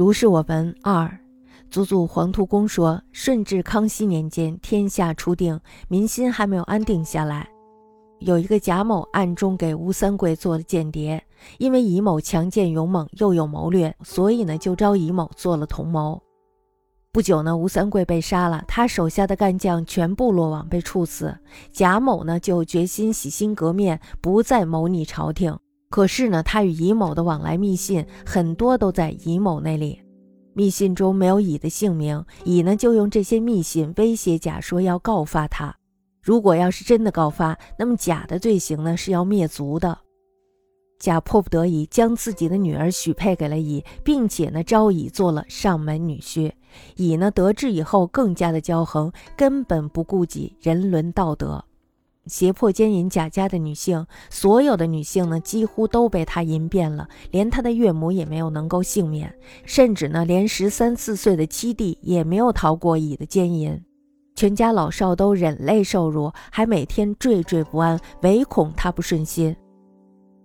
[0.00, 0.74] 如是我闻。
[0.82, 1.20] 二，
[1.70, 7.46] 祖祖黄土公说，顺治、康熙年间，天下初定，民心还没有安定下来。
[8.20, 11.22] 有一个贾某暗中给吴三桂做了间谍，
[11.58, 16.22] 因为乙某强健勇猛，又有谋略，所以呢就招乙某做了同谋。
[17.12, 21.36] 不久呢，吴三桂被杀了，他手下的干将全部落网被处死。
[21.72, 25.58] 贾某呢就决心洗心革面，不再谋逆朝廷。
[25.90, 30.00] 可是呢，他与乙某的往来密信很多都在乙某那里，
[30.54, 35.76] 密信中没有乙的姓名，乙呢就用这些密信威胁甲说要告发他。
[36.22, 39.98] 如果要是真的告发，那么甲的罪行呢是要灭族的。
[41.00, 46.52] 甲迫不得已将自己的女儿许配给了乙，并且呢招乙做了上门女婿。
[46.96, 51.64] 乙呢得志以后更加的骄横，根本不顾及人伦道德，
[52.26, 54.06] 胁迫奸淫贾家的女性。
[54.28, 59.34] 所有的女性呢几乎都被他淫遍了，连他的岳母也没有能够幸免，
[59.64, 63.82] 甚至呢连十三四岁的七弟也没有逃过乙的奸淫。
[64.36, 69.54] 全家老少都忍泪受辱，还每天惴惴不安，唯恐他不顺心。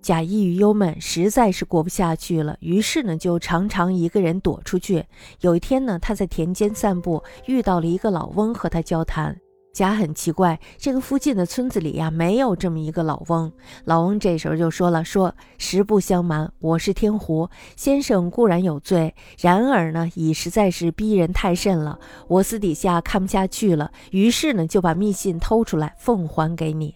[0.01, 5.03] 贾抑郁忧闷，实在是过不下去了，于是呢，就常常一个人躲出去。
[5.41, 9.35] 有一天呢，他在田间散步，遇到了一个老翁，和他交谈。
[9.75, 13.51] 贾很奇怪，这个附近的村子里呀，没有这么一个老翁。
[13.83, 21.99] 老翁这时候就说了：“说实不相瞒，我是天狐先生，固然有罪，然而呢，已实在是逼人太甚了。
[22.29, 26.95] 我私底下看不下去了，于是呢，就把密信偷出来，奉还给你。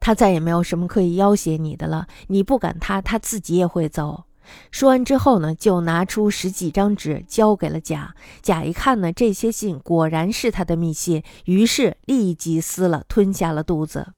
[0.00, 2.06] 他再也没有什么可以要挟你的了。
[2.28, 4.24] 你不赶他，他自己也会走。”
[4.70, 8.14] 说完之后呢，就拿出十几张纸交给了贾。
[8.42, 14.08] 贾一看呢，这些信果然是他的密信，于是立即撕了，吞下了肚子。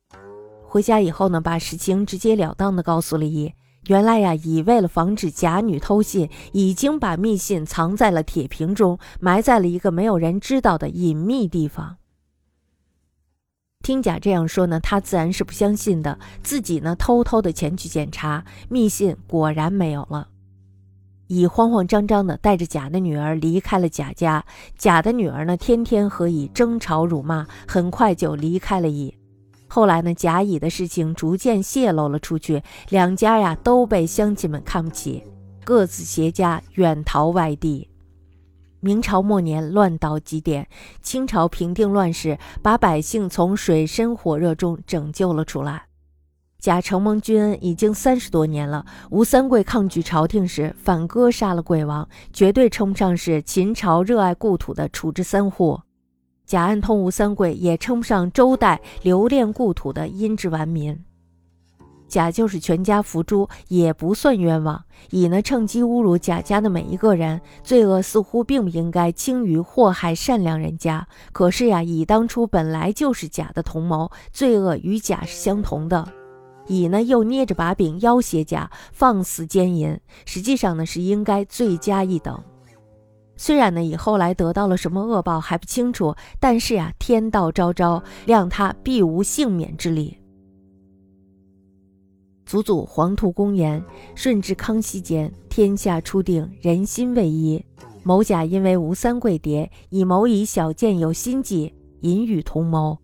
[0.68, 3.52] 回家以后呢，把实情直截了当的告诉了乙。
[3.86, 11.98] 原来呀，乙为了防止甲女偷信，已经把密信藏在了铁瓶中，埋在了一个没有人知道的隐秘地方。
[13.86, 16.18] 听贾这样说呢，他自然是不相信的。
[16.42, 20.26] 自己呢，偷偷的前去检查，密信果然没有了。
[21.28, 24.44] 乙慌慌张张的带着贾的女儿离开了贾家。
[24.76, 29.16] 贾的女儿呢，天天和乙争吵辱骂，很快就离开了乙。
[29.68, 35.22] 后来呢，甲乙的事情逐渐泄露了出去，两家呀都被乡亲们看不起，
[35.62, 37.88] 各自携家远逃外地。
[38.86, 40.68] 明朝末年，乱到极点。
[41.02, 45.86] 清朝平定乱世，把百姓从水深火热中拯救了出来。
[46.60, 48.86] 贾承蒙君恩已经三十多年了。
[49.10, 55.80] 吴三桂抗拒朝廷时，反戈杀了桂王，绝对称不上是秦朝热爱故土的处之三户。
[56.46, 60.96] 贾安通吴三桂，也称不上周代留恋故土的殷之顽民。
[62.08, 64.82] 甲就是全家伏诛，也不算冤枉。
[65.10, 71.06] 乙呢，趁机侮辱贾家的每一个人，罪恶似乎并不应该轻于祸害善良人家。
[71.32, 76.06] 可是呀，乙当初本来就是甲的同谋，罪恶与甲是相同的。
[76.66, 82.42] 乙呢，又捏着把柄要挟甲，放肆奸淫，实际上呢，是应该罪加一等。
[83.36, 90.18] 虽然呢，乙后来得到了什么恶报还不清楚，但是呀，天道昭昭，谅他必无幸免之理。
[92.46, 93.84] 祖祖黄土公言：
[94.14, 97.62] 顺治、康熙间，天下初定，人心未一。
[98.04, 102.98] 某甲因为吴三桂蝶，以谋以小见有心计，隐与同谋，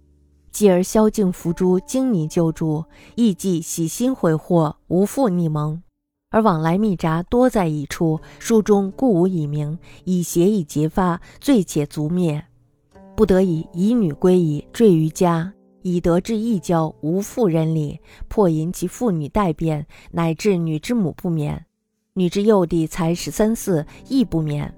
[0.53, 2.85] 继而宵禁伏诛，经你救助，
[3.17, 5.83] 亦计喜心悔祸，无复逆蒙。
[6.31, 12.45] 而往来密札多在一处，书中故无以明，以邪以结发，罪且足灭。
[13.17, 15.53] 不得已，以女归矣，坠于家。
[15.83, 21.67] 以得之义交，无妇人礼，迫引其妇女代变，乃至女之母不免，
[22.15, 24.73] 女之幼弟才十三四亦不免，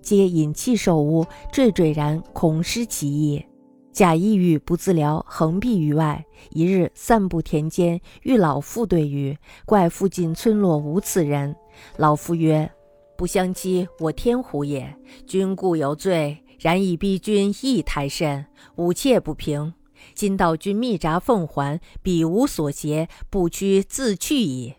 [0.00, 3.44] 皆引气受污，惴惴然，恐失其意。
[3.92, 6.24] 假抑郁不自疗，横避于外。
[6.50, 9.36] 一日散步田间，遇老妇对语，
[9.66, 11.54] 怪附近村落无此人。
[11.98, 12.70] 老妇曰
[13.18, 14.96] ：“不相欺，我天狐也。
[15.26, 18.46] 君固有罪，然以逼君亦太甚，
[18.76, 19.74] 吾妾不平。”
[20.14, 24.74] 今道君密札奉还，彼无所挟，不屈自去矣。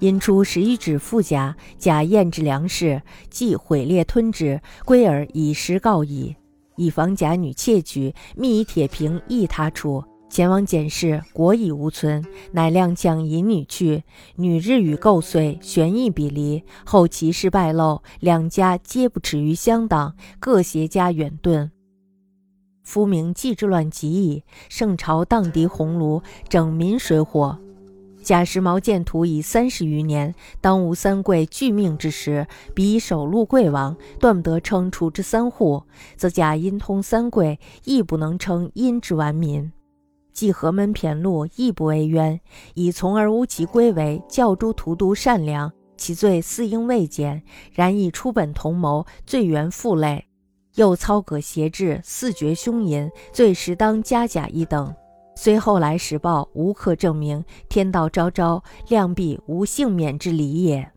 [0.00, 6.34] 因出十一指富甲，甲验之粮食，即毁裂吞之，归而以实告矣。
[6.76, 14.02] 以防甲女窃取，密以铁瓶诣他处，前往检视，果已无存，乃踉跄引女去。
[14.36, 16.64] 女日与构遂，悬意彼离。
[16.84, 21.70] 后其事败露，两家皆不耻于乡党，各携家远遁。
[22.82, 27.58] 夫名纪之乱极矣，圣朝荡涤鸿胪，整民水火，
[28.22, 35.82] 贾时毛建图已三十余年，当吴三桂拒命之时，彼首路贵王，断不得称除之三户，
[36.16, 39.72] 则贾因通三桂，亦不能称因之完民。
[40.32, 42.40] 既河门骈路，亦不为冤，
[42.74, 47.42] 以从而无其归为教诸荼毒善良，其罪似应未减，
[47.72, 50.26] 然以出本同谋，罪源负累，
[50.74, 54.94] 又操戈挟制，四绝凶淫，罪实当加甲一等。
[55.34, 60.92] 虽后来时报无可证明，天道昭昭，量必无幸免之理也。